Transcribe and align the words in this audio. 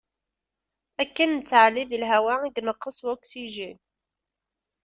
Akken 1.01 1.29
nettɛelli 1.35 1.83
deg 1.89 1.99
lehwa 2.01 2.35
i 2.47 2.49
ineqqes 2.59 2.97
wuksijin. 3.05 3.77